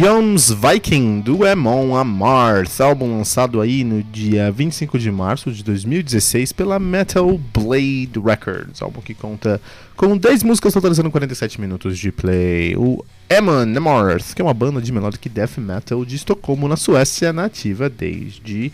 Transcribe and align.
Yoms 0.00 0.52
Viking 0.52 1.22
do 1.22 1.44
Emon 1.44 1.96
Amarth, 1.96 2.80
álbum 2.80 3.18
lançado 3.18 3.60
aí 3.60 3.82
no 3.82 4.00
dia 4.00 4.48
25 4.48 4.96
de 4.96 5.10
março 5.10 5.50
de 5.50 5.64
2016 5.64 6.52
pela 6.52 6.78
Metal 6.78 7.36
Blade 7.52 8.12
Records, 8.24 8.80
álbum 8.80 9.00
que 9.00 9.12
conta 9.12 9.60
com 9.96 10.16
10 10.16 10.44
músicas 10.44 10.72
totalizando 10.72 11.10
47 11.10 11.60
minutos 11.60 11.98
de 11.98 12.12
play. 12.12 12.76
O 12.76 13.04
Emon 13.28 13.76
Amarth, 13.76 14.34
que 14.36 14.40
é 14.40 14.44
uma 14.44 14.54
banda 14.54 14.80
de 14.80 14.92
melodic 14.92 15.28
death 15.28 15.58
metal 15.58 16.04
de 16.04 16.14
Estocolmo, 16.14 16.68
na 16.68 16.76
Suécia, 16.76 17.32
nativa 17.32 17.90
desde 17.90 18.70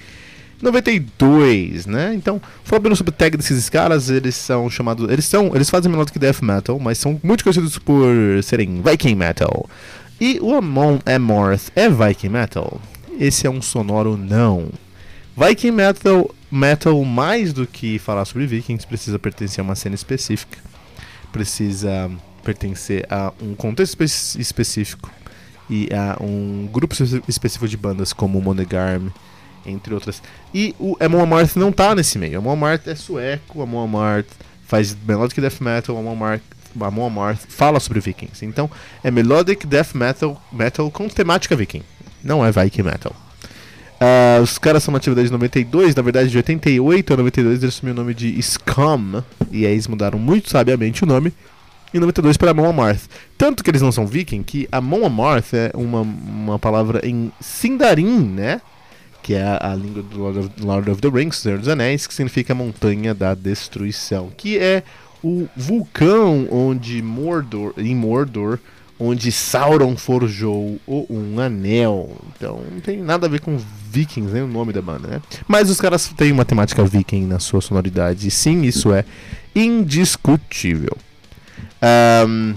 92, 0.61 1.86
né? 1.86 2.12
Então, 2.14 2.38
falando 2.64 2.94
sobre 2.94 3.11
o 3.11 3.14
tag 3.14 3.34
desses 3.38 3.70
caras, 3.70 4.11
eles 4.11 4.34
são 4.34 4.69
chamados, 4.69 5.11
eles 5.11 5.25
são, 5.25 5.55
eles 5.55 5.70
fazem 5.70 5.91
melodic 5.91 6.19
death 6.19 6.42
metal, 6.42 6.78
mas 6.78 6.98
são 6.98 7.19
muito 7.22 7.42
conhecidos 7.42 7.78
por 7.78 8.12
serem 8.42 8.83
Viking 8.83 9.14
metal. 9.14 9.66
E 10.20 10.38
o 10.41 10.54
Amon 10.54 11.00
Amarth 11.04 11.70
é 11.75 11.88
Viking 11.88 12.28
Metal? 12.28 12.80
Esse 13.19 13.47
é 13.47 13.50
um 13.50 13.60
sonoro 13.60 14.16
não. 14.16 14.69
Viking 15.36 15.72
Metal, 15.72 16.32
metal 16.50 17.04
mais 17.04 17.52
do 17.52 17.66
que 17.66 17.98
falar 17.98 18.24
sobre 18.24 18.47
Vikings, 18.47 18.86
precisa 18.86 19.19
pertencer 19.19 19.60
a 19.60 19.64
uma 19.64 19.74
cena 19.74 19.97
específica. 19.97 20.58
Precisa 21.32 22.08
pertencer 22.44 23.04
a 23.10 23.32
um 23.42 23.54
contexto 23.56 24.00
espe 24.04 24.41
específico 24.41 25.10
e 25.69 25.88
a 25.92 26.16
um 26.22 26.69
grupo 26.70 26.94
específico 27.26 27.66
de 27.66 27.76
bandas 27.76 28.12
como 28.12 28.41
Monegarm, 28.41 29.08
entre 29.66 29.94
outras. 29.94 30.22
E 30.54 30.76
o 30.78 30.97
Amon 31.00 31.22
Amarth 31.22 31.56
não 31.56 31.72
tá 31.72 31.92
nesse 31.92 32.19
meio. 32.19 32.38
Amon 32.38 32.53
Amarth 32.53 32.86
é 32.86 32.94
sueco, 32.94 33.62
Amon 33.62 33.82
Amarth 33.82 34.30
faz 34.64 34.97
melodic 35.06 35.41
death 35.41 35.60
metal, 35.60 35.97
Amon 35.98 36.12
Amarth 36.12 36.53
Amon 36.80 37.06
Amarth 37.06 37.46
fala 37.48 37.78
sobre 37.80 38.00
vikings. 38.00 38.44
Então, 38.44 38.70
é 39.02 39.10
melodic 39.10 39.66
death 39.66 39.94
metal, 39.94 40.40
metal 40.52 40.90
com 40.90 41.08
temática 41.08 41.54
viking. 41.54 41.82
Não 42.22 42.44
é 42.44 42.50
Viking 42.50 42.82
metal. 42.82 43.14
Uh, 43.94 44.42
os 44.42 44.58
caras 44.58 44.82
são 44.82 44.92
nativos 44.92 45.14
desde 45.14 45.32
92, 45.32 45.94
na 45.94 46.02
verdade 46.02 46.28
de 46.28 46.36
88 46.36 47.14
a 47.14 47.16
92 47.16 47.62
eles 47.62 47.74
assumiram 47.74 47.98
o 47.98 48.02
nome 48.02 48.14
de 48.14 48.42
Scum, 48.42 49.22
e 49.52 49.64
aí 49.64 49.72
eles 49.72 49.86
mudaram 49.86 50.18
muito 50.18 50.50
sabiamente 50.50 51.04
o 51.04 51.06
nome, 51.06 51.32
em 51.92 52.00
92 52.00 52.36
para 52.36 52.50
Amon 52.50 52.68
Amarth. 52.68 53.02
Tanto 53.38 53.62
que 53.62 53.70
eles 53.70 53.80
não 53.80 53.92
são 53.92 54.06
viking, 54.06 54.42
que 54.42 54.68
Amon 54.72 55.06
Amarth 55.06 55.54
é 55.54 55.70
uma, 55.74 56.00
uma 56.00 56.58
palavra 56.58 57.06
em 57.06 57.30
Sindarin, 57.41 58.24
né? 58.30 58.60
Que 59.22 59.34
é 59.34 59.42
a, 59.42 59.72
a 59.72 59.74
língua 59.76 60.02
do 60.02 60.18
Lord 60.18 60.38
of, 60.41 60.50
Lord 60.60 60.91
of 60.91 61.00
the 61.00 61.08
Rings, 61.08 61.36
Senhor 61.36 61.58
dos 61.58 61.68
Anéis, 61.68 62.06
que 62.06 62.12
significa 62.12 62.54
Montanha 62.54 63.14
da 63.14 63.34
Destruição, 63.34 64.30
que 64.36 64.58
é 64.58 64.82
o 65.24 65.48
vulcão 65.56 66.46
onde 66.50 67.00
Mordor, 67.00 67.72
em 67.78 67.96
Mordor, 67.96 68.58
onde 69.00 69.32
Sauron 69.32 69.96
forjou 69.96 70.78
o 70.86 71.06
um 71.08 71.40
anel. 71.40 72.14
Então 72.36 72.62
não 72.70 72.80
tem 72.80 72.98
nada 72.98 73.26
a 73.26 73.30
ver 73.30 73.40
com 73.40 73.58
Vikings, 73.90 74.32
nem 74.32 74.42
o 74.42 74.46
nome 74.46 74.72
da 74.72 74.82
banda, 74.82 75.08
né? 75.08 75.22
Mas 75.48 75.70
os 75.70 75.80
caras 75.80 76.08
têm 76.14 76.30
uma 76.30 76.44
temática 76.44 76.84
viking 76.84 77.26
na 77.26 77.38
sua 77.38 77.62
sonoridade, 77.62 78.30
sim, 78.30 78.62
isso 78.62 78.92
é 78.92 79.04
indiscutível. 79.54 80.96
Um, 81.82 82.54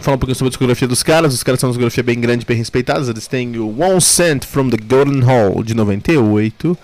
falar 0.00 0.16
um 0.16 0.18
pouquinho 0.18 0.34
sobre 0.34 0.48
a 0.48 0.50
discografia 0.50 0.88
dos 0.88 1.04
caras. 1.04 1.32
Os 1.32 1.42
caras 1.44 1.60
são 1.60 1.68
uma 1.68 1.72
discografia 1.72 2.02
bem 2.02 2.20
grande, 2.20 2.44
bem 2.44 2.56
respeitados. 2.56 3.08
Eles 3.08 3.28
têm 3.28 3.56
o 3.58 3.80
One 3.80 4.00
Cent 4.00 4.44
from 4.44 4.70
the 4.70 4.76
Golden 4.76 5.20
Hall 5.20 5.62
de 5.62 5.74
98, 5.74 6.76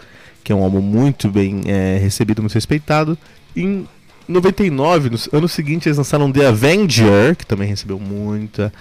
que 0.45 0.53
é 0.53 0.55
um 0.55 0.63
álbum 0.63 0.81
muito 0.81 1.29
bem 1.29 1.63
é, 1.67 1.99
recebido, 1.99 2.41
muito 2.41 2.55
respeitado. 2.55 3.19
Em 3.57 3.87
99, 4.29 5.11
no 5.11 5.19
ano 5.33 5.49
seguinte, 5.49 5.89
eles 5.89 5.99
lançaram 5.99 6.31
The 6.31 6.47
Avenger, 6.47 7.37
que 7.37 7.47
também 7.47 7.69
recebeu 7.69 7.99
muita, 7.99 8.73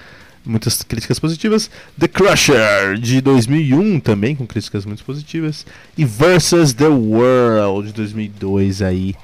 muitas 0.46 0.84
críticas 0.84 1.19
positivas. 1.19 1.69
The 2.00 2.07
Crusher, 2.07 2.97
de 3.00 3.22
2001, 3.22 4.00
também 4.00 4.35
com 4.35 4.46
críticas 4.46 4.85
muito 4.85 5.03
positivas. 5.03 5.66
E 5.97 6.06
Versus 6.06 6.74
the 6.74 6.88
World, 6.88 7.88
de 7.90 7.94
2002, 7.94 8.81
aí, 8.81 9.16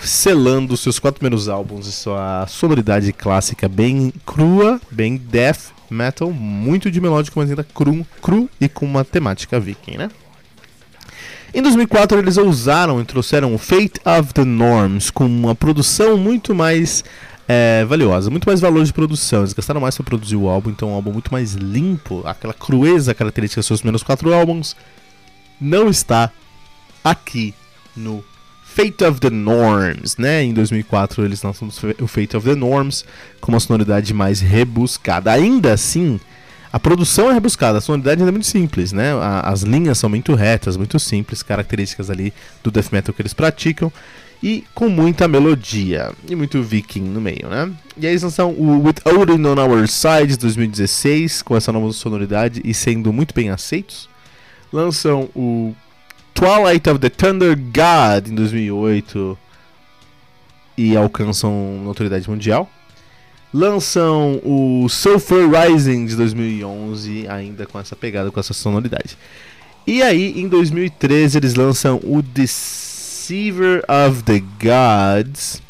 selando 0.00 0.76
seus 0.76 0.98
quatro 0.98 1.20
primeiros 1.20 1.48
álbuns 1.48 1.86
e 1.86 1.92
sua 1.92 2.46
sonoridade 2.48 3.12
clássica 3.12 3.68
bem 3.68 4.12
crua, 4.26 4.80
bem 4.90 5.16
death 5.16 5.72
metal, 5.90 6.32
muito 6.32 6.90
de 6.90 7.00
melódico, 7.00 7.38
mas 7.38 7.50
ainda 7.50 7.62
cru, 7.62 8.06
cru 8.20 8.48
e 8.60 8.68
com 8.68 8.86
uma 8.86 9.04
temática 9.04 9.60
viking, 9.60 9.98
né? 9.98 10.10
Em 11.54 11.60
2004 11.60 12.18
eles 12.18 12.38
ousaram 12.38 12.98
e 12.98 13.04
trouxeram 13.04 13.54
o 13.54 13.58
Fate 13.58 14.00
of 14.06 14.32
the 14.32 14.44
Norms 14.44 15.10
com 15.10 15.26
uma 15.26 15.54
produção 15.54 16.16
muito 16.16 16.54
mais 16.54 17.04
é, 17.46 17.84
valiosa, 17.84 18.30
muito 18.30 18.46
mais 18.46 18.58
valor 18.58 18.82
de 18.82 18.92
produção. 18.92 19.40
Eles 19.40 19.52
gastaram 19.52 19.78
mais 19.78 19.94
para 19.94 20.04
produzir 20.04 20.36
o 20.36 20.48
álbum, 20.48 20.70
então 20.70 20.88
é 20.88 20.92
um 20.92 20.94
álbum 20.94 21.12
muito 21.12 21.30
mais 21.30 21.52
limpo. 21.52 22.22
Aquela 22.24 22.54
crueza 22.54 23.12
característica 23.12 23.60
dos 23.60 23.66
seus 23.66 23.80
primeiros 23.80 24.02
quatro 24.02 24.32
álbuns 24.32 24.74
não 25.60 25.90
está 25.90 26.30
aqui 27.04 27.54
no 27.94 28.24
Fate 28.64 29.04
of 29.04 29.20
the 29.20 29.28
Norms, 29.28 30.16
né? 30.16 30.42
Em 30.42 30.54
2004 30.54 31.22
eles 31.22 31.42
lançam 31.42 31.68
o 32.00 32.06
Fate 32.06 32.34
of 32.34 32.48
the 32.48 32.54
Norms 32.54 33.04
com 33.42 33.52
uma 33.52 33.60
sonoridade 33.60 34.14
mais 34.14 34.40
rebuscada. 34.40 35.30
Ainda 35.30 35.74
assim, 35.74 36.18
a 36.72 36.80
produção 36.80 37.30
é 37.30 37.34
rebuscada, 37.34 37.78
a 37.78 37.80
sonoridade 37.82 38.22
é 38.22 38.30
muito 38.30 38.46
simples, 38.46 38.92
né? 38.92 39.10
as 39.42 39.60
linhas 39.62 39.98
são 39.98 40.08
muito 40.08 40.34
retas, 40.34 40.76
muito 40.76 40.98
simples, 40.98 41.42
características 41.42 42.08
ali 42.08 42.32
do 42.64 42.70
death 42.70 42.90
metal 42.90 43.14
que 43.14 43.20
eles 43.20 43.34
praticam 43.34 43.92
e 44.42 44.64
com 44.74 44.88
muita 44.88 45.28
melodia 45.28 46.12
e 46.26 46.34
muito 46.34 46.62
viking 46.62 47.02
no 47.02 47.20
meio, 47.20 47.48
né? 47.48 47.70
E 47.96 48.06
aí 48.06 48.18
lançam 48.18 48.50
o 48.50 48.82
With 48.82 48.96
Odin 49.04 49.44
on 49.46 49.60
Our 49.60 49.86
Side 49.86 50.36
2016 50.36 51.42
com 51.42 51.56
essa 51.56 51.70
nova 51.70 51.92
sonoridade 51.92 52.60
e 52.64 52.74
sendo 52.74 53.12
muito 53.12 53.34
bem 53.34 53.50
aceitos. 53.50 54.08
Lançam 54.72 55.28
o 55.36 55.74
Twilight 56.34 56.88
of 56.88 56.98
the 56.98 57.10
Thunder 57.10 57.56
God 57.56 58.28
em 58.28 58.34
2008 58.34 59.38
e 60.76 60.96
alcançam 60.96 61.80
notoriedade 61.84 62.28
mundial 62.28 62.68
lançam 63.52 64.40
o 64.44 64.88
Sulfur 64.88 65.50
Rising 65.50 66.06
de 66.06 66.16
2011, 66.16 67.28
ainda 67.28 67.66
com 67.66 67.78
essa 67.78 67.94
pegada, 67.94 68.30
com 68.30 68.40
essa 68.40 68.54
sonoridade. 68.54 69.18
E 69.86 70.02
aí, 70.02 70.40
em 70.40 70.48
2013, 70.48 71.38
eles 71.38 71.54
lançam 71.54 72.00
o 72.04 72.22
Deceiver 72.22 73.84
of 73.88 74.22
the 74.22 74.42
Gods, 74.60 75.60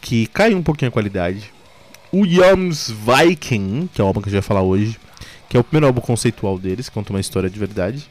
que 0.00 0.26
cai 0.26 0.54
um 0.54 0.62
pouquinho 0.62 0.88
a 0.88 0.92
qualidade. 0.92 1.54
o 2.12 2.24
Yoms 2.24 2.90
Viking, 2.90 3.88
que 3.92 4.00
é 4.00 4.04
o 4.04 4.06
álbum 4.06 4.22
que 4.22 4.28
a 4.28 4.30
gente 4.30 4.40
vai 4.40 4.46
falar 4.46 4.62
hoje, 4.62 4.98
que 5.48 5.56
é 5.56 5.60
o 5.60 5.64
primeiro 5.64 5.86
álbum 5.86 6.00
conceitual 6.00 6.58
deles, 6.58 6.88
conta 6.88 7.12
uma 7.12 7.20
história 7.20 7.50
de 7.50 7.58
verdade. 7.58 8.08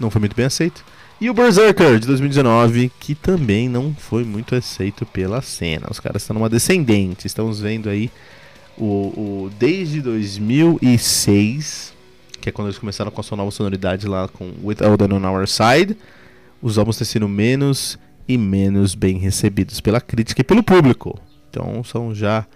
Não 0.00 0.10
foi 0.10 0.20
muito 0.20 0.34
bem 0.34 0.46
aceito. 0.46 0.84
E 1.20 1.30
o 1.30 1.34
Berserker 1.34 1.98
de 1.98 2.06
2019, 2.06 2.92
que 3.00 3.14
também 3.14 3.68
não 3.68 3.94
foi 3.94 4.24
muito 4.24 4.54
aceito 4.54 5.06
pela 5.06 5.40
cena. 5.40 5.86
Os 5.90 5.98
caras 5.98 6.22
estão 6.22 6.34
numa 6.34 6.50
descendente. 6.50 7.26
Estamos 7.26 7.60
vendo 7.60 7.88
aí 7.88 8.10
o, 8.78 8.84
o 9.44 9.50
desde 9.58 10.00
2006, 10.00 11.94
que 12.40 12.48
é 12.48 12.52
quando 12.52 12.68
eles 12.68 12.78
começaram 12.78 13.10
com 13.10 13.20
a 13.20 13.24
sua 13.24 13.36
nova 13.36 13.50
sonoridade 13.50 14.06
lá 14.06 14.28
com 14.28 14.52
With 14.62 14.78
Elden 14.80 15.18
on 15.18 15.28
Our 15.28 15.46
Side, 15.46 15.96
os 16.60 16.78
álbuns 16.78 16.96
têm 16.96 17.06
sido 17.06 17.28
menos 17.28 17.98
e 18.28 18.36
menos 18.36 18.94
bem 18.94 19.18
recebidos 19.18 19.80
pela 19.80 20.00
crítica 20.00 20.40
e 20.40 20.44
pelo 20.44 20.62
público. 20.62 21.18
Então 21.50 21.82
são 21.84 22.14
já 22.14 22.46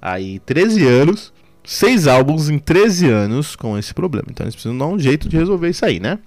aí 0.00 0.38
13 0.40 0.86
anos, 0.86 1.32
6 1.64 2.06
álbuns 2.06 2.48
em 2.48 2.58
13 2.58 3.08
anos 3.08 3.56
com 3.56 3.78
esse 3.78 3.94
problema. 3.94 4.26
Então 4.30 4.44
eles 4.44 4.54
precisam 4.54 4.76
dar 4.76 4.86
um 4.86 4.98
jeito 4.98 5.28
de 5.28 5.36
resolver 5.36 5.70
isso 5.70 5.84
aí, 5.84 5.98
né? 5.98 6.18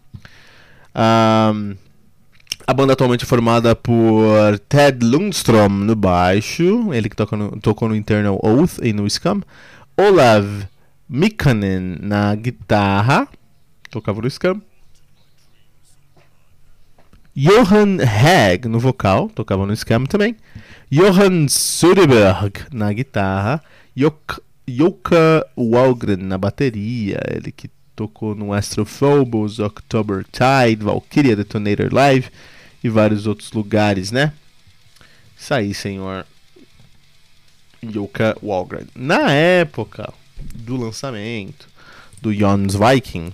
Um, 0.95 1.75
a 2.67 2.73
banda 2.73 2.91
atualmente 2.91 3.23
é 3.23 3.25
formada 3.25 3.73
por 3.73 4.59
Ted 4.67 5.03
Lundstrom 5.05 5.69
no 5.69 5.95
baixo, 5.95 6.93
ele 6.93 7.07
que 7.07 7.15
toca 7.15 7.37
no, 7.37 7.57
tocou 7.61 7.87
no 7.87 7.95
Internal 7.95 8.37
Oath 8.43 8.79
e 8.83 8.91
no 8.91 9.09
Scum. 9.09 9.41
Olav 9.95 10.67
Mikkonen 11.07 11.97
na 12.01 12.35
guitarra, 12.35 13.25
tocava 13.89 14.21
no 14.21 14.29
Scum. 14.29 14.59
Johan 17.33 17.99
Hag 18.03 18.67
no 18.67 18.79
vocal, 18.79 19.29
tocava 19.29 19.65
no 19.65 19.73
Scam 19.73 20.05
também. 20.05 20.35
Johan 20.91 21.47
Söderberg 21.47 22.65
na 22.73 22.91
guitarra. 22.91 23.63
Jok 23.95 24.41
Joka 24.67 25.47
Walgren 25.55 26.17
na 26.17 26.37
bateria, 26.37 27.21
ele 27.29 27.53
que 27.53 27.69
tocou 27.95 28.35
no 28.35 28.51
Astrophobos, 28.51 29.59
October 29.59 30.25
Tide, 30.25 30.83
Valkyria 30.83 31.35
Detonator 31.35 31.87
Live 31.93 32.29
e 32.83 32.89
vários 32.89 33.27
outros 33.27 33.51
lugares, 33.51 34.11
né? 34.11 34.33
Isso 35.37 35.53
aí, 35.53 35.73
senhor 35.73 36.25
Yuka 37.83 38.37
Walgren. 38.41 38.87
Na 38.95 39.31
época 39.31 40.13
do 40.55 40.75
lançamento 40.75 41.67
do 42.21 42.33
Jons 42.33 42.75
Viking, 42.75 43.31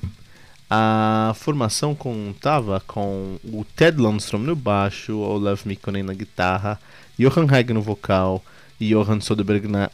a 0.69 1.33
formação 1.35 1.93
contava 1.93 2.81
com 2.85 3.37
o 3.43 3.65
Ted 3.75 3.97
Lundstrom 3.97 4.39
no 4.39 4.55
baixo, 4.55 5.17
Olaf 5.17 5.65
Mikkonen 5.65 6.03
na 6.03 6.13
guitarra, 6.13 6.79
Johan 7.17 7.47
Hag 7.49 7.73
no 7.73 7.81
vocal 7.81 8.43
e 8.79 8.89
Johan 8.89 9.21
Soderberg 9.21 9.67
na 9.67 9.89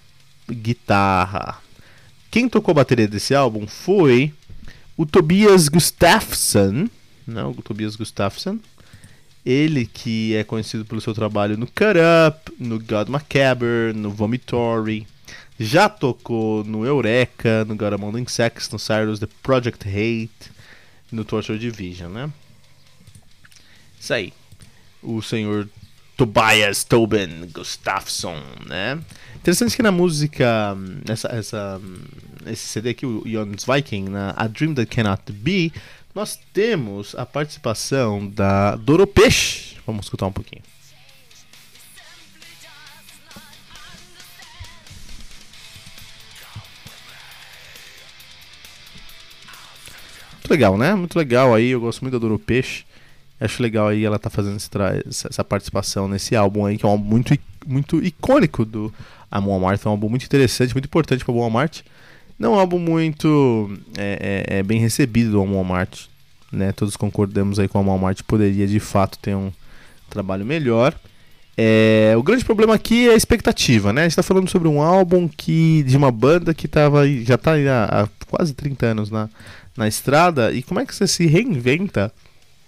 guitarra. 0.49 1.57
Quem 2.31 2.47
tocou 2.47 2.71
a 2.71 2.75
bateria 2.75 3.07
desse 3.07 3.35
álbum 3.35 3.67
foi 3.67 4.33
o 4.95 5.05
Tobias 5.05 5.67
Gustafsson, 5.67 6.87
não, 7.25 7.51
o 7.51 7.61
Tobias 7.61 7.95
Gustafsson, 7.95 8.59
ele 9.49 9.85
que 9.85 10.35
é 10.35 10.43
conhecido 10.43 10.85
pelo 10.85 11.01
seu 11.01 11.13
trabalho 11.13 11.57
no 11.57 11.65
Cut 11.65 11.97
Up, 12.27 12.53
no 12.59 12.79
God 12.79 13.09
Macabre, 13.09 13.93
no 13.95 14.11
Vomitory, 14.11 15.07
já 15.59 15.89
tocou 15.89 16.63
no 16.63 16.85
Eureka, 16.85 17.65
no 17.65 17.75
God 17.75 17.93
Among 17.93 18.19
Insects, 18.19 18.69
no 18.69 18.77
Cyrus 18.77 19.19
The 19.19 19.27
Project 19.41 19.87
Hate, 19.87 20.51
no 21.11 21.25
Torture 21.25 21.57
Division, 21.57 22.11
né? 22.11 22.29
Isso 23.99 24.13
aí. 24.13 24.31
O 25.01 25.21
senhor 25.21 25.67
Tobias 26.15 26.83
Tobin 26.83 27.49
Gustafsson, 27.51 28.41
né? 28.67 28.99
Interessante 29.35 29.75
que 29.75 29.81
na 29.81 29.91
música, 29.91 30.77
essa, 31.07 31.27
essa, 31.29 31.81
esse 32.45 32.67
CD 32.67 32.89
aqui, 32.89 33.05
o 33.05 33.23
Jonas 33.25 33.65
Viking, 33.65 34.09
na 34.09 34.33
A 34.35 34.47
Dream 34.47 34.73
That 34.75 34.93
Cannot 34.93 35.31
Be, 35.31 35.73
nós 36.13 36.39
temos 36.53 37.15
a 37.15 37.25
participação 37.25 38.27
da 38.27 38.75
Doropesh. 38.75 39.75
Vamos 39.85 40.05
escutar 40.05 40.25
um 40.25 40.31
pouquinho. 40.31 40.61
Muito 50.33 50.49
legal, 50.49 50.77
né? 50.77 50.95
Muito 50.95 51.17
legal 51.17 51.53
aí, 51.53 51.69
eu 51.69 51.79
gosto 51.79 52.01
muito 52.01 52.13
da 52.13 52.19
Doropesh. 52.19 52.83
Acho 53.39 53.61
legal 53.61 53.87
aí 53.87 54.03
ela 54.03 54.17
tá 54.19 54.29
fazendo 54.29 54.57
essa 54.57 55.43
participação 55.43 56.07
nesse 56.07 56.35
álbum 56.35 56.65
aí, 56.65 56.77
que 56.77 56.85
é 56.85 56.89
um 56.89 56.91
álbum 56.91 57.05
muito, 57.05 57.37
muito 57.65 58.03
icônico 58.03 58.65
do 58.65 58.93
Amon 59.29 59.55
Amarth. 59.55 59.85
É 59.85 59.87
um 59.87 59.91
álbum 59.91 60.09
muito 60.09 60.25
interessante, 60.25 60.73
muito 60.73 60.85
importante 60.85 61.23
para 61.23 61.33
Amon 61.33 61.45
Amarth. 61.45 61.83
Não 62.39 62.53
é 62.53 62.55
um 62.55 62.59
álbum 62.59 62.79
muito 62.79 63.77
é, 63.97 64.45
é, 64.49 64.59
é 64.59 64.63
bem 64.63 64.79
recebido 64.79 65.31
do 65.31 65.59
Amarth. 65.59 66.07
Né? 66.51 66.71
Todos 66.71 66.95
concordamos 66.95 67.59
aí 67.59 67.67
com 67.67 67.83
o 67.83 67.91
Amarth 67.91 68.23
poderia 68.23 68.65
de 68.65 68.79
fato 68.79 69.19
ter 69.19 69.35
um 69.35 69.51
trabalho 70.09 70.45
melhor. 70.45 70.97
É, 71.57 72.13
o 72.17 72.23
grande 72.23 72.45
problema 72.45 72.73
aqui 72.73 73.09
é 73.09 73.11
a 73.11 73.17
expectativa, 73.17 73.91
né? 73.91 74.01
A 74.01 74.03
gente 74.05 74.13
está 74.13 74.23
falando 74.23 74.49
sobre 74.49 74.69
um 74.69 74.81
álbum 74.81 75.27
que 75.27 75.83
de 75.83 75.97
uma 75.97 76.09
banda 76.09 76.53
que 76.53 76.69
tava, 76.69 77.05
já 77.05 77.35
está 77.35 77.55
há, 77.55 78.03
há 78.03 78.07
quase 78.27 78.53
30 78.53 78.85
anos 78.85 79.11
na, 79.11 79.29
na 79.75 79.85
estrada. 79.85 80.53
E 80.53 80.63
como 80.63 80.79
é 80.79 80.85
que 80.85 80.95
você 80.95 81.05
se 81.05 81.25
reinventa 81.27 82.13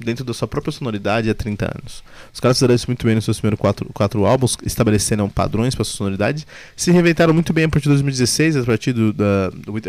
dentro 0.06 0.25
da 0.25 0.33
sua 0.33 0.48
própria 0.48 0.71
sonoridade 0.71 1.30
há 1.30 1.33
30 1.33 1.65
anos. 1.65 2.03
Os 2.33 2.39
caras 2.39 2.57
fizeram 2.57 2.75
isso 2.75 2.88
muito 2.88 3.06
bem 3.06 3.15
nos 3.15 3.25
seus 3.25 3.39
primeiros 3.39 3.59
quatro, 3.59 3.89
quatro 3.94 4.25
álbuns, 4.25 4.57
estabeleceram 4.65 5.30
padrões 5.30 5.75
para 5.75 5.83
sua 5.83 5.98
sonoridade, 5.98 6.45
se 6.75 6.92
reinventaram 6.92 7.33
muito 7.33 7.53
bem 7.53 7.65
a 7.65 7.69
partir 7.69 7.83
de 7.83 7.89
2016, 7.89 8.57
a 8.57 8.63
partir 8.63 8.94
do, 8.94 9.13
da, 9.13 9.51
With 9.68 9.83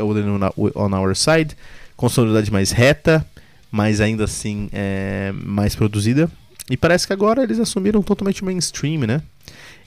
On 0.76 0.98
Our 0.98 1.16
Side, 1.16 1.56
com 1.96 2.08
sonoridade 2.08 2.50
mais 2.50 2.70
reta, 2.70 3.26
mas 3.70 4.00
ainda 4.00 4.24
assim 4.24 4.68
é, 4.72 5.32
mais 5.44 5.74
produzida. 5.74 6.30
E 6.70 6.76
parece 6.76 7.06
que 7.06 7.12
agora 7.12 7.42
eles 7.42 7.58
assumiram 7.58 8.02
totalmente 8.02 8.44
mainstream, 8.44 9.00
né? 9.00 9.22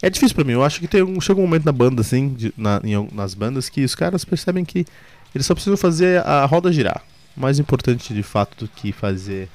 É 0.02 0.10
difícil 0.10 0.36
para 0.36 0.44
mim, 0.44 0.54
eu 0.54 0.64
acho 0.64 0.80
que 0.80 0.88
tem 0.88 1.02
um, 1.02 1.22
chega 1.22 1.40
um 1.40 1.44
momento 1.44 1.66
na 1.66 1.72
banda, 1.72 2.02
assim, 2.02 2.34
de, 2.34 2.54
na, 2.58 2.82
em, 2.84 3.08
nas 3.14 3.34
bandas, 3.34 3.70
que 3.70 3.84
os 3.84 3.96
caras 3.96 4.26
percebem 4.26 4.66
que 4.66 4.86
eles 5.34 5.46
só 5.46 5.54
precisam 5.54 5.78
fazer 5.78 6.26
a 6.26 6.46
roda 6.46 6.72
girar. 6.72 7.04
Mais 7.36 7.60
importante 7.60 8.14
de 8.14 8.24
fato 8.24 8.66
do 8.66 8.68
que 8.68 8.92
fazer 8.92 9.50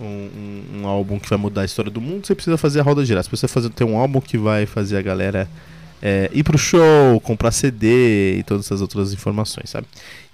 um, 0.00 0.04
um, 0.04 0.80
um, 0.80 0.86
álbum 0.86 1.18
que 1.18 1.28
vai 1.28 1.38
mudar 1.38 1.62
a 1.62 1.64
história 1.64 1.90
do 1.90 2.00
mundo, 2.00 2.26
você 2.26 2.34
precisa 2.34 2.56
fazer 2.56 2.80
a 2.80 2.82
roda 2.82 3.04
girar. 3.04 3.24
Você 3.24 3.48
fazer, 3.48 3.70
ter 3.70 3.84
um 3.84 3.96
álbum 3.96 4.20
que 4.20 4.36
vai 4.36 4.66
fazer 4.66 4.96
a 4.96 5.02
galera 5.02 5.48
é, 6.02 6.30
ir 6.34 6.42
pro 6.42 6.58
show, 6.58 7.18
comprar 7.20 7.50
CD 7.50 8.38
e 8.38 8.42
todas 8.42 8.66
essas 8.66 8.80
outras 8.80 9.12
informações, 9.12 9.70
sabe? 9.70 9.86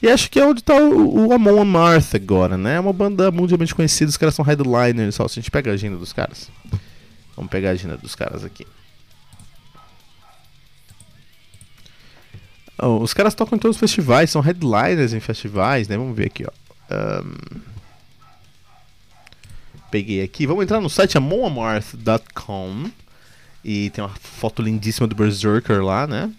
E 0.03 0.09
acho 0.09 0.31
que 0.31 0.41
é 0.41 0.45
onde 0.45 0.63
tá 0.63 0.75
o, 0.75 1.29
o 1.29 1.33
Amon 1.33 1.61
Amarth 1.61 2.15
agora, 2.15 2.57
né? 2.57 2.77
É 2.77 2.81
uma 2.81 2.93
banda 2.93 3.31
mundialmente 3.31 3.75
conhecida, 3.75 4.09
os 4.09 4.17
caras 4.17 4.35
são 4.35 4.45
headliners, 4.45 5.15
só. 5.15 5.29
Se 5.29 5.39
a 5.39 5.43
gente 5.43 5.51
pega 5.51 5.71
a 5.71 5.75
agenda 5.75 5.97
dos 5.97 6.13
caras. 6.13 6.51
Vamos 7.37 7.51
pegar 7.51 7.71
a 7.71 7.73
agenda 7.73 7.97
dos 7.97 8.15
caras 8.15 8.45
aqui. 8.45 8.67
Oh, 12.83 12.99
os 12.99 13.13
caras 13.13 13.35
tocam 13.35 13.57
em 13.57 13.61
todos 13.61 13.77
os 13.77 13.81
festivais, 13.81 14.31
são 14.31 14.41
headliners 14.41 15.13
em 15.13 15.21
festivais, 15.21 15.87
né? 15.87 15.97
Vamos 15.97 16.17
ver 16.17 16.27
aqui, 16.27 16.45
ó. 16.45 16.51
Um 17.23 17.70
peguei 19.91 20.23
aqui. 20.23 20.47
Vamos 20.47 20.63
entrar 20.63 20.81
no 20.81 20.89
site 20.89 21.19
amonamarth.com 21.19 22.91
e 23.65 23.91
tem 23.91 24.03
uma 24.03 24.15
foto 24.21 24.63
lindíssima 24.63 25.07
do 25.07 25.15
Berserker 25.15 25.83
lá, 25.83 26.07
né? 26.07 26.33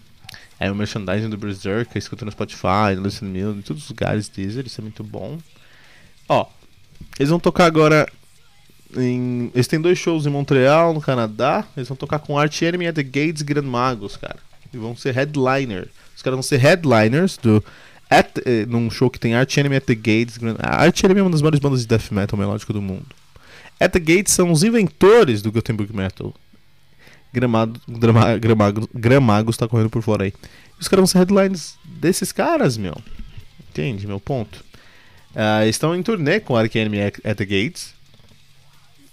É 0.58 0.70
o 0.70 0.74
merchandising 0.74 1.28
do 1.28 1.36
Berserker, 1.36 1.98
escutando 1.98 2.26
no 2.26 2.32
Spotify, 2.32 2.94
no 2.96 3.02
Listen 3.02 3.28
Mill, 3.28 3.52
em 3.52 3.62
todos 3.62 3.82
os 3.82 3.88
lugares 3.88 4.28
Deezer, 4.28 4.64
isso 4.66 4.80
é 4.80 4.82
muito 4.82 5.02
bom. 5.02 5.38
Ó, 6.28 6.46
eles 7.18 7.30
vão 7.30 7.40
tocar 7.40 7.66
agora 7.66 8.08
em... 8.96 9.50
Eles 9.54 9.66
têm 9.66 9.80
dois 9.80 9.98
shows 9.98 10.24
em 10.24 10.30
Montreal, 10.30 10.94
no 10.94 11.00
Canadá. 11.00 11.64
Eles 11.76 11.88
vão 11.88 11.96
tocar 11.96 12.20
com 12.20 12.38
Art 12.38 12.62
Enemy 12.62 12.86
at 12.86 12.94
the 12.94 13.02
Gates 13.02 13.42
Grand 13.42 13.62
Magos, 13.62 14.16
cara. 14.16 14.38
E 14.72 14.76
vão 14.76 14.96
ser 14.96 15.14
headliner. 15.14 15.88
Os 16.14 16.22
caras 16.22 16.36
vão 16.36 16.42
ser 16.42 16.58
headliners 16.58 17.36
do 17.36 17.62
at, 18.08 18.38
eh, 18.44 18.66
num 18.66 18.90
show 18.90 19.10
que 19.10 19.18
tem 19.18 19.34
Art 19.34 19.56
Enemy 19.56 19.76
at 19.76 19.84
the 19.84 19.94
Gates. 19.94 20.36
Grand... 20.36 20.56
A 20.60 20.82
Art 20.82 21.02
Enemy 21.02 21.20
é 21.20 21.22
uma 21.22 21.30
das 21.30 21.42
maiores 21.42 21.60
bandas 21.60 21.80
de 21.80 21.86
death 21.86 22.10
metal 22.12 22.38
melódico 22.38 22.72
do 22.72 22.80
mundo. 22.80 23.06
At 23.82 23.92
the 23.92 23.98
Gates 23.98 24.32
são 24.32 24.52
os 24.52 24.62
inventores 24.62 25.42
do 25.42 25.50
Gothenburg 25.50 25.94
Metal. 25.94 26.34
Gramado, 27.32 27.80
grama, 27.88 28.38
gramago, 28.38 28.88
Gramagos 28.94 29.56
tá 29.56 29.66
correndo 29.66 29.90
por 29.90 30.02
fora 30.02 30.24
aí. 30.24 30.32
Os 30.78 30.86
caras 30.86 31.00
vão 31.00 31.06
ser 31.06 31.18
headlines 31.18 31.76
desses 31.84 32.30
caras, 32.30 32.76
meu. 32.76 32.94
Entende, 33.70 34.06
meu 34.06 34.20
ponto? 34.20 34.62
Uh, 35.30 35.66
estão 35.66 35.96
em 35.96 36.02
turnê 36.02 36.40
com 36.40 36.56
Ark 36.56 36.76
Enemy 36.76 37.00
at 37.00 37.36
the 37.36 37.44
Gates. 37.44 37.94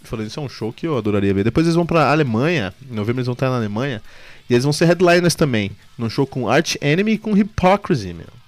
Falando 0.01 0.27
isso 0.27 0.39
é 0.39 0.43
um 0.43 0.49
show 0.49 0.73
que 0.73 0.85
eu 0.85 0.97
adoraria 0.97 1.33
ver. 1.33 1.43
Depois 1.43 1.65
eles 1.65 1.75
vão 1.75 1.85
pra 1.85 2.11
Alemanha. 2.11 2.73
Em 2.89 2.93
novembro 2.93 3.19
eles 3.19 3.27
vão 3.27 3.33
estar 3.33 3.49
na 3.49 3.55
Alemanha. 3.55 4.01
E 4.49 4.53
eles 4.53 4.63
vão 4.63 4.73
ser 4.73 4.85
headliners 4.85 5.35
também. 5.35 5.71
Num 5.97 6.09
show 6.09 6.27
com 6.27 6.49
Arch 6.49 6.75
Enemy 6.81 7.13
e 7.13 7.17
com 7.17 7.33
Hypocrisy, 7.33 8.13
meu. 8.13 8.38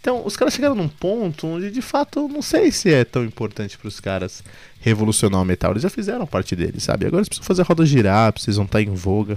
Então, 0.00 0.22
os 0.24 0.34
caras 0.34 0.54
chegaram 0.54 0.74
num 0.74 0.88
ponto 0.88 1.46
onde, 1.46 1.70
de 1.70 1.82
fato, 1.82 2.26
não 2.26 2.40
sei 2.40 2.72
se 2.72 2.92
é 2.92 3.04
tão 3.04 3.22
importante 3.22 3.76
para 3.76 3.88
os 3.88 4.00
caras 4.00 4.42
revolucionar 4.80 5.42
o 5.42 5.44
metal. 5.44 5.72
Eles 5.72 5.82
já 5.82 5.90
fizeram 5.90 6.26
parte 6.26 6.56
dele, 6.56 6.80
sabe? 6.80 7.06
Agora 7.06 7.20
eles 7.20 7.28
precisam 7.28 7.46
fazer 7.46 7.62
a 7.62 7.64
roda 7.66 7.84
girar, 7.84 8.32
precisam 8.32 8.64
estar 8.64 8.80
em 8.80 8.94
voga. 8.94 9.36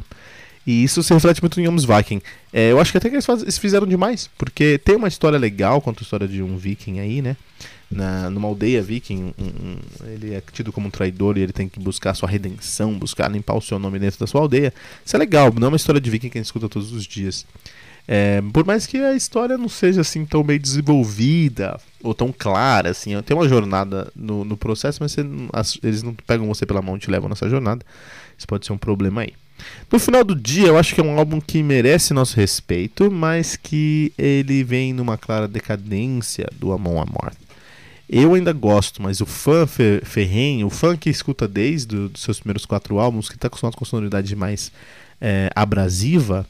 E 0.66 0.82
isso 0.82 1.04
se 1.04 1.14
reflete 1.14 1.42
muito 1.42 1.60
em 1.60 1.68
Homens 1.68 1.84
Viking. 1.84 2.22
É, 2.54 2.72
eu 2.72 2.80
acho 2.80 2.92
que 2.92 2.98
até 2.98 3.10
que 3.10 3.16
eles, 3.16 3.26
faz, 3.26 3.42
eles, 3.42 3.58
fizeram 3.58 3.86
demais, 3.86 4.30
porque 4.38 4.78
tem 4.78 4.96
uma 4.96 5.10
história 5.10 5.38
legal 5.38 5.82
quanto 5.82 6.00
a 6.00 6.04
história 6.04 6.28
de 6.28 6.42
um 6.42 6.56
viking 6.56 7.00
aí, 7.00 7.22
né? 7.22 7.36
Na, 7.92 8.30
numa 8.30 8.48
aldeia 8.48 8.82
viking, 8.82 9.34
um, 9.38 9.46
um, 9.46 9.78
ele 10.08 10.34
é 10.34 10.42
tido 10.54 10.72
como 10.72 10.88
um 10.88 10.90
traidor 10.90 11.38
e 11.38 11.42
ele 11.42 11.52
tem 11.52 11.68
que 11.68 11.80
buscar 11.80 12.14
sua 12.14 12.30
redenção, 12.30 12.98
buscar 12.98 13.30
limpar 13.30 13.56
o 13.56 13.62
seu 13.62 13.78
nome 13.78 14.00
dentro 14.00 14.20
da 14.20 14.26
sua 14.26 14.42
aldeia. 14.42 14.74
Isso 15.06 15.16
é 15.16 15.20
legal, 15.20 15.54
não 15.54 15.66
é 15.66 15.70
uma 15.70 15.78
história 15.78 16.00
de 16.00 16.10
viking 16.10 16.30
que 16.30 16.38
a 16.38 16.42
gente 16.42 16.48
escuta 16.48 16.70
todos 16.70 16.94
os 16.94 17.04
dias. 17.06 17.46
É, 18.08 18.42
por 18.52 18.66
mais 18.66 18.86
que 18.86 18.98
a 18.98 19.16
história 19.16 19.58
não 19.58 19.70
seja 19.70 20.02
assim 20.02 20.26
tão 20.26 20.44
bem 20.44 20.60
desenvolvida 20.60 21.80
ou 22.04 22.14
tão 22.14 22.34
clara, 22.38 22.90
assim, 22.90 23.20
tem 23.22 23.36
uma 23.36 23.48
jornada 23.48 24.12
no, 24.14 24.44
no 24.44 24.58
processo, 24.58 25.00
mas 25.02 25.16
as, 25.54 25.78
eles 25.82 26.04
não 26.04 26.14
pegam 26.14 26.48
você 26.48 26.66
pela 26.66 26.82
mão 26.82 26.98
e 26.98 27.00
te 27.00 27.10
levam 27.10 27.30
nessa 27.30 27.50
jornada. 27.50 27.86
Isso 28.38 28.48
pode 28.48 28.66
ser 28.66 28.74
um 28.74 28.78
problema 28.78 29.22
aí. 29.22 29.34
No 29.92 30.00
final 30.00 30.24
do 30.24 30.36
dia, 30.36 30.68
eu 30.68 30.78
acho 30.78 30.94
que 30.94 31.00
é 31.00 31.04
um 31.04 31.18
álbum 31.18 31.40
que 31.40 31.64
merece 31.64 32.14
nosso 32.14 32.36
respeito, 32.36 33.10
mas 33.10 33.56
que 33.56 34.12
ele 34.18 34.64
vem 34.64 34.92
numa 34.92 35.18
clara 35.18 35.48
decadência 35.48 36.48
do 36.60 36.74
Amon 36.74 37.00
Amarth. 37.00 37.38
Eu 38.10 38.34
ainda 38.34 38.52
gosto, 38.52 39.02
mas 39.02 39.22
o 39.22 39.26
fã 39.26 39.66
ferrenho, 39.66 40.68
o 40.68 40.70
fã 40.70 40.98
que 40.98 41.10
escuta 41.10 41.48
desde 41.48 41.96
os 41.96 42.22
seus 42.22 42.40
primeiros 42.40 42.66
quatro 42.66 43.00
álbuns, 43.00 43.30
que 43.30 43.36
está 43.36 43.48
acostumado 43.48 43.78
com 43.78 43.86
sonoridade 43.86 44.36
mais 44.36 44.72
é, 45.22 45.50
abrasiva, 45.56 46.46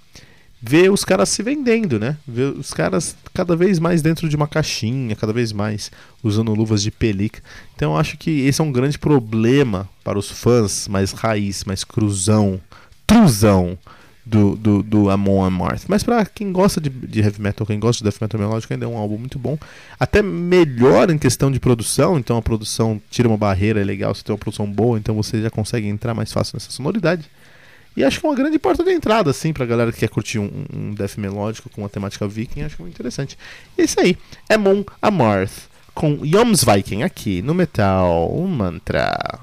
vê 0.65 0.89
os 0.89 1.03
caras 1.03 1.27
se 1.27 1.43
vendendo, 1.43 1.99
né? 1.99 2.15
Vê 2.25 2.43
os 2.43 2.73
caras 2.73 3.17
cada 3.33 3.53
vez 3.53 3.79
mais 3.79 4.01
dentro 4.01 4.29
de 4.29 4.35
uma 4.37 4.47
caixinha, 4.47 5.13
cada 5.13 5.33
vez 5.33 5.51
mais 5.51 5.91
usando 6.23 6.55
luvas 6.55 6.81
de 6.81 6.89
pelica. 6.89 7.41
Então 7.75 7.97
acho 7.97 8.17
que 8.17 8.45
esse 8.45 8.61
é 8.61 8.63
um 8.63 8.71
grande 8.71 8.97
problema 8.97 9.89
para 10.05 10.17
os 10.17 10.31
fãs 10.31 10.87
mais 10.87 11.11
raiz, 11.11 11.65
mais 11.65 11.83
cruzão, 11.83 12.61
truzão 13.05 13.77
do, 14.25 14.55
do, 14.55 14.81
do 14.81 15.09
Amon 15.09 15.43
Amarth. 15.43 15.83
Mas 15.89 16.01
para 16.01 16.25
quem 16.25 16.53
gosta 16.53 16.79
de, 16.79 16.89
de, 16.89 17.19
heavy 17.19 17.41
metal, 17.41 17.67
quem 17.67 17.77
gosta 17.77 18.01
de 18.01 18.09
death 18.09 18.21
metal 18.21 18.39
melódico, 18.39 18.71
ainda 18.71 18.85
é 18.85 18.87
um 18.87 18.97
álbum 18.97 19.17
muito 19.17 19.37
bom. 19.37 19.57
Até 19.99 20.21
melhor 20.21 21.09
em 21.09 21.17
questão 21.17 21.51
de 21.51 21.59
produção, 21.59 22.17
então 22.17 22.37
a 22.37 22.41
produção 22.41 23.01
tira 23.11 23.27
uma 23.27 23.37
barreira, 23.37 23.81
é 23.81 23.83
legal, 23.83 24.15
você 24.15 24.23
tem 24.23 24.31
uma 24.31 24.39
produção 24.39 24.65
boa, 24.65 24.97
então 24.97 25.13
você 25.13 25.41
já 25.41 25.49
consegue 25.49 25.87
entrar 25.87 26.13
mais 26.13 26.31
fácil 26.31 26.55
nessa 26.55 26.71
sonoridade. 26.71 27.29
E 27.95 28.03
acho 28.03 28.19
que 28.19 28.25
é 28.25 28.29
uma 28.29 28.35
grande 28.35 28.57
porta 28.57 28.83
de 28.83 28.91
entrada, 28.91 29.29
assim, 29.29 29.53
pra 29.53 29.65
galera 29.65 29.91
que 29.91 29.99
quer 29.99 30.09
curtir 30.09 30.39
um, 30.39 30.65
um 30.73 30.93
death 30.93 31.17
melódico 31.17 31.69
com 31.69 31.81
uma 31.81 31.89
temática 31.89 32.27
viking, 32.27 32.63
acho 32.63 32.81
muito 32.81 32.93
interessante. 32.93 33.37
E 33.77 33.83
isso 33.83 33.99
aí, 33.99 34.17
Amon 34.49 34.83
Amarth, 35.01 35.69
com 35.93 36.19
Yoms 36.25 36.63
Viking 36.63 37.03
aqui 37.03 37.41
no 37.41 37.53
Metal 37.53 38.29
Mantra. 38.47 39.39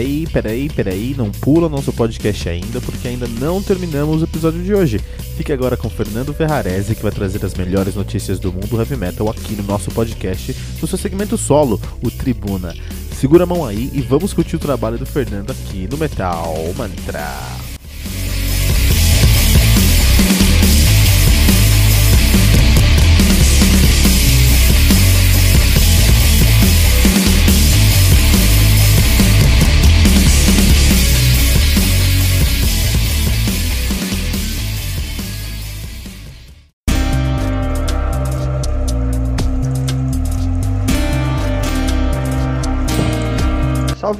Peraí, 0.00 0.26
peraí, 0.26 0.70
peraí, 0.70 1.14
não 1.14 1.30
pula 1.30 1.68
nosso 1.68 1.92
podcast 1.92 2.48
ainda, 2.48 2.80
porque 2.80 3.06
ainda 3.06 3.28
não 3.38 3.62
terminamos 3.62 4.22
o 4.22 4.24
episódio 4.24 4.62
de 4.62 4.72
hoje. 4.72 4.98
Fique 5.36 5.52
agora 5.52 5.76
com 5.76 5.90
Fernando 5.90 6.32
Ferrarese, 6.32 6.94
que 6.94 7.02
vai 7.02 7.12
trazer 7.12 7.44
as 7.44 7.52
melhores 7.52 7.94
notícias 7.94 8.38
do 8.38 8.50
mundo 8.50 8.78
heavy 8.78 8.96
metal 8.96 9.28
aqui 9.28 9.54
no 9.54 9.62
nosso 9.62 9.90
podcast, 9.90 10.56
no 10.80 10.88
seu 10.88 10.96
segmento 10.96 11.36
solo, 11.36 11.78
o 12.02 12.10
Tribuna. 12.10 12.74
Segura 13.12 13.44
a 13.44 13.46
mão 13.46 13.66
aí 13.66 13.90
e 13.92 14.00
vamos 14.00 14.32
curtir 14.32 14.56
o 14.56 14.60
trabalho 14.60 14.96
do 14.96 15.04
Fernando 15.04 15.50
aqui 15.50 15.86
no 15.90 15.98
Metal 15.98 16.54
Mantra. 16.78 17.69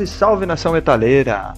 Salve, 0.01 0.07
salve 0.07 0.47
nação 0.47 0.73
metaleira! 0.73 1.53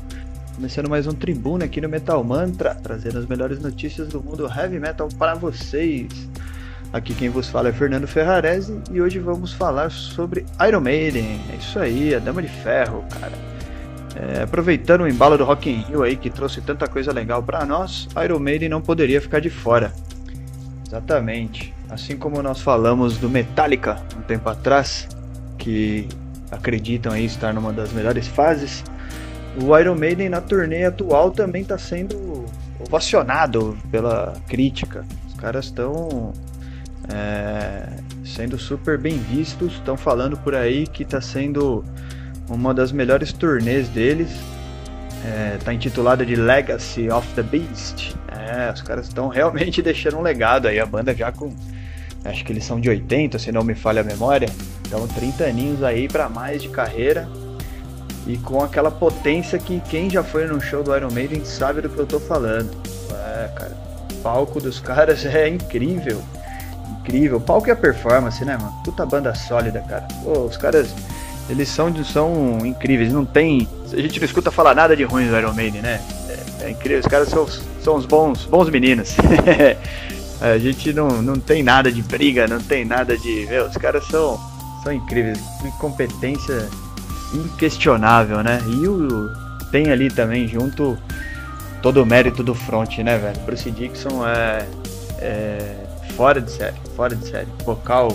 Começando 0.57 0.89
mais 0.89 1.07
um 1.07 1.13
Tribuna 1.13 1.67
aqui 1.67 1.81
no 1.81 1.89
Metal 1.89 2.23
Mantra, 2.25 2.75
trazendo 2.75 3.19
as 3.19 3.27
melhores 3.27 3.61
notícias 3.61 4.09
do 4.09 4.21
mundo 4.23 4.47
heavy 4.47 4.81
metal 4.81 5.09
para 5.17 5.35
vocês. 5.35 6.29
Aqui 6.93 7.15
quem 7.15 7.29
vos 7.29 7.49
fala 7.49 7.69
é 7.69 7.73
Fernando 7.73 8.07
Ferrarese 8.07 8.81
e 8.91 9.01
hoje 9.01 9.19
vamos 9.19 9.53
falar 9.53 9.91
sobre 9.91 10.45
Iron 10.67 10.81
Maiden. 10.81 11.41
É 11.53 11.57
isso 11.57 11.79
aí, 11.79 12.15
a 12.15 12.19
Dama 12.19 12.43
de 12.43 12.49
Ferro, 12.49 13.05
cara. 13.11 13.33
É, 14.17 14.43
aproveitando 14.43 15.03
o 15.03 15.09
embalo 15.09 15.39
do 15.39 15.45
Rock 15.45 15.71
in 15.71 15.83
Rio 15.83 16.03
aí 16.03 16.17
que 16.17 16.29
trouxe 16.29 16.61
tanta 16.61 16.89
coisa 16.89 17.13
legal 17.13 17.43
para 17.43 17.65
nós, 17.65 18.09
Iron 18.25 18.41
Maiden 18.41 18.69
não 18.69 18.81
poderia 18.81 19.21
ficar 19.21 19.41
de 19.41 19.51
fora. 19.51 19.93
Exatamente. 20.87 21.73
Assim 21.89 22.17
como 22.17 22.43
nós 22.43 22.61
falamos 22.61 23.19
do 23.19 23.29
Metallica 23.29 24.03
um 24.17 24.23
tempo 24.23 24.49
atrás, 24.49 25.07
que 25.59 26.09
acreditam 26.53 27.13
aí 27.13 27.25
estar 27.25 27.53
numa 27.53 27.73
das 27.73 27.93
melhores 27.93 28.29
fases. 28.29 28.85
O 29.61 29.77
Iron 29.77 29.95
Maiden 29.95 30.29
na 30.29 30.41
turnê 30.41 30.85
atual 30.85 31.31
também 31.31 31.63
está 31.63 31.79
sendo 31.79 32.45
ovacionado 32.79 33.77
pela 33.91 34.35
crítica. 34.47 35.05
Os 35.27 35.35
caras 35.35 35.67
estão 35.67 36.33
é, 37.13 37.87
sendo 38.25 38.59
super 38.59 38.99
bem 38.99 39.19
vistos, 39.19 39.73
estão 39.75 39.97
falando 39.97 40.37
por 40.37 40.55
aí 40.55 40.87
que 40.87 41.03
está 41.03 41.21
sendo 41.21 41.85
uma 42.49 42.73
das 42.73 42.93
melhores 42.93 43.33
turnês 43.33 43.89
deles. 43.89 44.31
Está 45.59 45.71
é, 45.71 45.75
intitulada 45.75 46.27
de 46.27 46.35
Legacy 46.35 47.09
of 47.09 47.27
the 47.35 47.43
Beast. 47.43 48.15
É, 48.29 48.73
os 48.73 48.83
caras 48.83 49.07
estão 49.07 49.29
realmente 49.29 49.81
deixando 49.83 50.19
um 50.19 50.23
legado 50.23 50.67
aí. 50.69 50.81
A 50.81 50.87
banda 50.87 51.15
já 51.15 51.31
com. 51.31 51.55
Acho 52.25 52.45
que 52.45 52.53
eles 52.53 52.65
são 52.65 52.81
de 52.81 52.89
80, 52.89 53.39
se 53.39 53.51
não 53.51 53.65
me 53.65 53.75
falha 53.75 54.01
a 54.01 54.05
memória. 54.05 54.49
Então 54.93 55.09
30 55.09 55.45
aninhos 55.45 55.83
aí 55.83 56.07
para 56.07 56.29
mais 56.29 56.61
de 56.61 56.69
carreira 56.69 57.27
e 58.27 58.37
com 58.37 58.63
aquela 58.63 58.91
potência 58.91 59.59
que 59.59 59.81
quem 59.89 60.11
já 60.11 60.23
foi 60.23 60.47
no 60.47 60.61
show 60.61 60.83
do 60.83 60.95
Iron 60.95 61.11
Maiden 61.11 61.47
sabe 61.47 61.81
do 61.81 61.89
que 61.89 61.99
eu 61.99 62.07
tô 62.07 62.21
falando. 62.21 62.71
É, 63.11 63.49
cara, 63.57 63.75
o 64.13 64.17
palco 64.17 64.61
dos 64.61 64.81
caras 64.81 65.25
é 65.25 65.49
incrível. 65.49 66.21
Incrível. 67.01 67.39
O 67.39 67.41
palco 67.41 67.69
e 67.69 67.71
a 67.71 67.77
performance, 67.77 68.45
né, 68.45 68.59
mano? 68.59 68.71
Puta 68.85 69.07
banda 69.07 69.35
sólida, 69.35 69.81
cara. 69.89 70.07
Pô, 70.23 70.41
os 70.41 70.59
caras, 70.59 70.95
eles 71.49 71.71
são, 71.71 72.05
são 72.05 72.59
incríveis. 72.63 73.11
Não 73.11 73.25
tem. 73.25 73.67
A 73.91 73.97
gente 73.97 74.21
não 74.21 74.27
escuta 74.27 74.51
falar 74.51 74.75
nada 74.75 74.95
de 74.95 75.05
ruim 75.05 75.27
do 75.27 75.35
Iron 75.35 75.55
Maiden, 75.55 75.81
né? 75.81 76.03
É, 76.61 76.67
é 76.67 76.71
incrível. 76.71 77.01
Os 77.01 77.07
caras 77.07 77.31
são, 77.31 77.49
são 77.83 77.97
os 77.97 78.05
bons, 78.05 78.45
bons 78.45 78.69
meninos. 78.69 79.17
a 80.39 80.59
gente 80.59 80.93
não, 80.93 81.23
não 81.23 81.37
tem 81.41 81.63
nada 81.63 81.91
de 81.91 82.03
briga, 82.03 82.47
não 82.47 82.61
tem 82.61 82.85
nada 82.85 83.17
de. 83.17 83.47
Meu, 83.49 83.65
os 83.65 83.77
caras 83.79 84.07
são 84.07 84.52
são 84.83 84.93
incríveis. 84.93 85.41
Incompetência 85.65 86.69
inquestionável, 87.35 88.43
né? 88.43 88.61
E 88.67 88.87
o, 88.87 89.31
tem 89.71 89.91
ali 89.91 90.11
também 90.11 90.47
junto 90.47 90.99
todo 91.81 92.03
o 92.03 92.07
mérito 92.07 92.43
do 92.43 92.55
front, 92.55 92.99
né, 92.99 93.19
velho? 93.19 93.39
Bruce 93.41 93.71
Dixon 93.71 94.27
é, 94.27 94.67
é 95.19 95.77
fora 96.17 96.41
de 96.41 96.51
série, 96.51 96.77
fora 96.95 97.17
de 97.17 97.27
série. 97.27 97.49
Vocal 97.65 98.09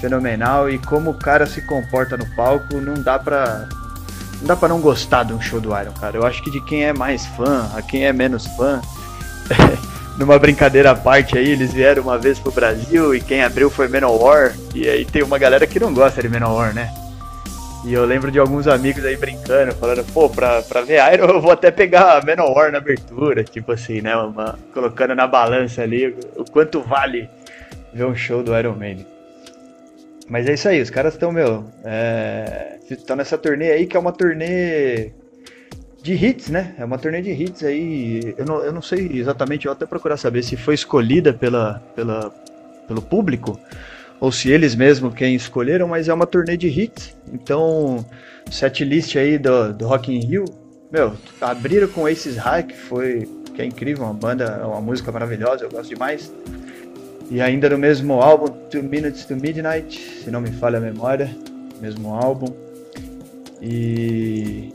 fenomenal 0.00 0.70
e 0.70 0.78
como 0.78 1.10
o 1.10 1.14
cara 1.14 1.46
se 1.46 1.60
comporta 1.62 2.16
no 2.16 2.26
palco, 2.36 2.76
não 2.76 2.94
dá 2.94 3.18
pra 3.18 3.68
não 4.40 4.46
dá 4.46 4.56
para 4.56 4.68
não 4.68 4.80
gostar 4.80 5.24
de 5.24 5.32
um 5.32 5.40
show 5.40 5.60
do 5.60 5.76
Iron, 5.76 5.92
cara. 5.92 6.16
Eu 6.16 6.24
acho 6.24 6.42
que 6.42 6.50
de 6.50 6.60
quem 6.60 6.84
é 6.84 6.92
mais 6.92 7.26
fã, 7.26 7.68
a 7.74 7.82
quem 7.82 8.04
é 8.04 8.12
menos 8.12 8.46
fã, 8.46 8.80
numa 10.18 10.38
brincadeira 10.38 10.90
à 10.90 10.94
parte 10.94 11.38
aí, 11.38 11.50
eles 11.50 11.72
vieram 11.72 12.02
uma 12.02 12.18
vez 12.18 12.38
pro 12.38 12.50
Brasil 12.50 13.14
e 13.14 13.20
quem 13.20 13.42
abriu 13.42 13.70
foi 13.70 13.86
Manowar. 13.86 14.54
E 14.74 14.88
aí 14.88 15.04
tem 15.04 15.22
uma 15.22 15.38
galera 15.38 15.66
que 15.66 15.78
não 15.78 15.94
gosta 15.94 16.20
de 16.20 16.28
Manowar, 16.28 16.74
né? 16.74 16.92
E 17.84 17.92
eu 17.92 18.04
lembro 18.04 18.30
de 18.30 18.40
alguns 18.40 18.66
amigos 18.66 19.04
aí 19.04 19.16
brincando, 19.16 19.72
falando, 19.76 20.04
pô, 20.12 20.28
pra, 20.28 20.60
pra 20.62 20.82
ver 20.82 21.00
Iron 21.14 21.28
eu 21.30 21.40
vou 21.40 21.52
até 21.52 21.70
pegar 21.70 22.24
Manowar 22.26 22.72
na 22.72 22.78
abertura, 22.78 23.44
tipo 23.44 23.70
assim, 23.70 24.00
né? 24.00 24.16
Uma, 24.16 24.58
colocando 24.74 25.14
na 25.14 25.28
balança 25.28 25.82
ali 25.82 26.16
o 26.36 26.44
quanto 26.44 26.82
vale 26.82 27.30
ver 27.94 28.04
um 28.04 28.16
show 28.16 28.42
do 28.42 28.58
Iron 28.58 28.74
Man. 28.74 29.04
Mas 30.28 30.48
é 30.48 30.54
isso 30.54 30.68
aí, 30.68 30.82
os 30.82 30.90
caras 30.90 31.14
estão, 31.14 31.30
meu, 31.32 31.64
estão 32.90 33.14
é, 33.14 33.16
nessa 33.16 33.38
turnê 33.38 33.70
aí 33.70 33.86
que 33.86 33.96
é 33.96 34.00
uma 34.00 34.12
turnê 34.12 35.12
de 36.08 36.26
hits, 36.26 36.48
né? 36.48 36.74
É 36.78 36.84
uma 36.84 36.96
turnê 36.96 37.20
de 37.20 37.30
hits 37.30 37.62
aí. 37.62 38.34
Eu 38.38 38.46
não, 38.46 38.64
eu 38.64 38.72
não 38.72 38.80
sei 38.80 39.10
exatamente, 39.12 39.66
eu 39.66 39.72
até 39.72 39.84
procurar 39.84 40.16
saber 40.16 40.42
se 40.42 40.56
foi 40.56 40.74
escolhida 40.74 41.34
pela, 41.34 41.82
pela, 41.94 42.30
pelo 42.86 43.02
público 43.02 43.60
ou 44.18 44.32
se 44.32 44.50
eles 44.50 44.74
mesmos 44.74 45.14
quem 45.14 45.34
escolheram, 45.34 45.86
mas 45.86 46.08
é 46.08 46.14
uma 46.14 46.26
turnê 46.26 46.56
de 46.56 46.68
hits. 46.68 47.14
Então, 47.32 48.04
setlist 48.50 49.16
aí 49.16 49.38
do, 49.38 49.72
do 49.74 49.86
Rock 49.86 50.10
in 50.10 50.20
Rio, 50.20 50.44
meu, 50.90 51.12
abriram 51.40 51.86
com 51.88 52.06
Aces 52.06 52.36
High, 52.36 52.64
que 52.64 52.76
foi 52.76 53.28
que 53.54 53.60
é 53.60 53.64
incrível, 53.64 54.04
uma 54.04 54.14
banda, 54.14 54.66
uma 54.66 54.80
música 54.80 55.12
maravilhosa, 55.12 55.64
eu 55.64 55.70
gosto 55.70 55.88
demais. 55.88 56.32
E 57.30 57.40
ainda 57.40 57.68
no 57.68 57.76
mesmo 57.76 58.14
álbum, 58.14 58.46
Two 58.70 58.82
Minutes 58.82 59.26
to 59.26 59.36
Midnight, 59.36 60.00
se 60.24 60.30
não 60.30 60.40
me 60.40 60.50
falha 60.52 60.78
a 60.78 60.80
memória, 60.80 61.30
mesmo 61.80 62.14
álbum. 62.14 62.46
E. 63.60 64.72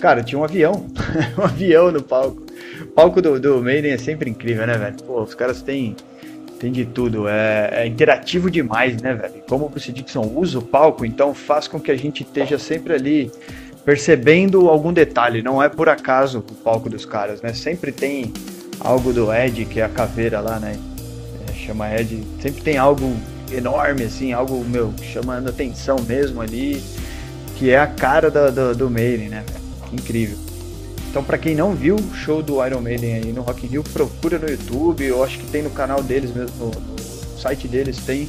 Cara, 0.00 0.22
tinha 0.22 0.38
um 0.38 0.44
avião, 0.44 0.86
um 1.38 1.42
avião 1.42 1.92
no 1.92 2.02
palco. 2.02 2.42
O 2.80 2.86
palco 2.86 3.20
do, 3.20 3.38
do 3.38 3.62
Maiden 3.62 3.92
é 3.92 3.98
sempre 3.98 4.30
incrível, 4.30 4.66
né, 4.66 4.76
velho? 4.76 4.96
Pô, 5.04 5.22
os 5.22 5.34
caras 5.34 5.60
têm, 5.60 5.94
têm 6.58 6.72
de 6.72 6.86
tudo. 6.86 7.28
É, 7.28 7.68
é 7.72 7.86
interativo 7.86 8.50
demais, 8.50 9.00
né, 9.02 9.14
velho? 9.14 9.34
Como 9.46 9.66
o 9.66 9.68
Bruce 9.68 9.92
Dixon 9.92 10.32
usa 10.34 10.58
o 10.58 10.62
palco, 10.62 11.04
então 11.04 11.34
faz 11.34 11.68
com 11.68 11.78
que 11.78 11.90
a 11.90 11.96
gente 11.96 12.22
esteja 12.22 12.58
sempre 12.58 12.94
ali 12.94 13.30
percebendo 13.84 14.68
algum 14.68 14.92
detalhe. 14.92 15.42
Não 15.42 15.62
é 15.62 15.68
por 15.68 15.88
acaso 15.88 16.38
o 16.38 16.54
palco 16.54 16.88
dos 16.88 17.04
caras, 17.04 17.42
né? 17.42 17.52
Sempre 17.52 17.92
tem 17.92 18.32
algo 18.80 19.12
do 19.12 19.32
Ed, 19.32 19.66
que 19.66 19.80
é 19.80 19.84
a 19.84 19.88
caveira 19.88 20.40
lá, 20.40 20.58
né? 20.58 20.78
chama 21.54 21.94
Ed, 21.94 22.24
sempre 22.40 22.62
tem 22.62 22.78
algo 22.78 23.14
enorme, 23.52 24.04
assim, 24.04 24.32
algo, 24.32 24.64
meu, 24.64 24.92
chamando 25.12 25.48
atenção 25.48 25.96
mesmo 26.00 26.40
ali, 26.40 26.82
que 27.56 27.70
é 27.70 27.78
a 27.78 27.86
cara 27.86 28.30
do, 28.30 28.50
do, 28.50 28.74
do 28.74 28.90
Maiden, 28.90 29.28
né, 29.28 29.44
Incrível. 29.92 30.36
Então, 31.08 31.24
para 31.24 31.38
quem 31.38 31.54
não 31.54 31.74
viu 31.74 31.96
o 31.96 32.14
show 32.14 32.42
do 32.42 32.64
Iron 32.64 32.80
Maiden 32.80 33.14
aí 33.14 33.32
no 33.32 33.42
Rock 33.42 33.66
in 33.66 33.70
Rio, 33.70 33.82
procura 33.82 34.38
no 34.38 34.48
YouTube, 34.48 35.04
eu 35.04 35.24
acho 35.24 35.38
que 35.38 35.46
tem 35.46 35.62
no 35.62 35.70
canal 35.70 36.02
deles 36.02 36.32
mesmo, 36.32 36.54
no, 36.56 37.00
site 37.38 37.66
deles 37.66 37.96
tem 37.98 38.28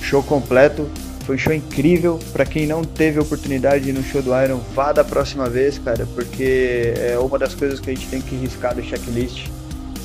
show 0.00 0.22
completo. 0.22 0.88
Foi 1.26 1.34
um 1.34 1.38
show 1.38 1.52
incrível. 1.52 2.18
Para 2.32 2.46
quem 2.46 2.66
não 2.66 2.82
teve 2.82 3.20
oportunidade 3.20 3.84
de 3.84 3.90
ir 3.90 3.92
no 3.92 4.02
show 4.02 4.22
do 4.22 4.30
Iron, 4.42 4.60
vá 4.74 4.92
da 4.92 5.04
próxima 5.04 5.50
vez, 5.50 5.78
cara, 5.78 6.06
porque 6.14 6.94
é 6.96 7.18
uma 7.18 7.38
das 7.38 7.54
coisas 7.54 7.78
que 7.80 7.90
a 7.90 7.94
gente 7.94 8.06
tem 8.08 8.22
que 8.22 8.34
riscar 8.36 8.74
do 8.74 8.82
checklist 8.82 9.48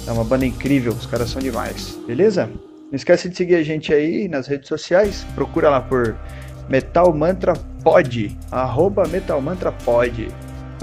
é 0.06 0.12
uma 0.12 0.24
banda 0.24 0.46
incrível, 0.46 0.92
os 0.92 1.06
caras 1.06 1.30
são 1.30 1.42
demais. 1.42 1.98
Beleza? 2.06 2.48
Não 2.48 2.96
esquece 2.96 3.30
de 3.30 3.38
seguir 3.38 3.56
a 3.56 3.64
gente 3.64 3.94
aí 3.94 4.28
nas 4.28 4.48
redes 4.48 4.68
sociais. 4.68 5.26
Procura 5.34 5.70
lá 5.70 5.82
por 5.82 6.16
Metal 6.70 7.14
Mantra 7.14 7.54
Pod, 7.84 8.38
arroba 8.52 9.08
Metal 9.08 9.42
Mantra 9.42 9.72
Pod. 9.72 10.28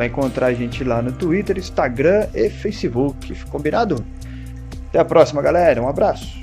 Vai 0.00 0.06
encontrar 0.06 0.46
a 0.46 0.54
gente 0.54 0.82
lá 0.82 1.02
no 1.02 1.12
Twitter, 1.12 1.58
Instagram 1.58 2.26
e 2.32 2.48
Facebook. 2.48 3.34
Combinado? 3.50 4.02
Até 4.88 4.98
a 4.98 5.04
próxima, 5.04 5.42
galera. 5.42 5.82
Um 5.82 5.88
abraço. 5.90 6.42